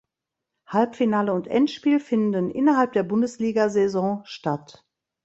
[0.65, 4.83] Halbfinale und Endspiel finden innerhalb der Bundesligasaison statt.